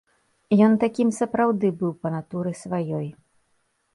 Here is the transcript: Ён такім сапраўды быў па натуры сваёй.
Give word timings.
Ён 0.67 0.71
такім 0.83 1.09
сапраўды 1.17 1.67
быў 1.83 1.93
па 2.05 2.11
натуры 2.15 2.51
сваёй. 2.63 3.07